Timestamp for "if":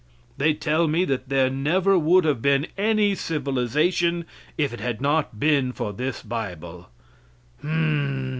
4.57-4.73